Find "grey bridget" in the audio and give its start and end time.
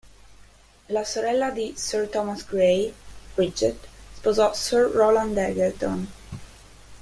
2.43-3.87